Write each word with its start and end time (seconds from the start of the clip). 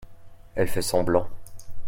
elle 0.55 0.65
fait 0.67 0.81
semblant. 0.81 1.27